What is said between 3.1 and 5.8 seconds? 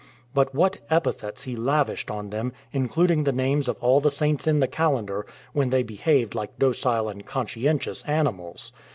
the names of all the saints in the calendar, when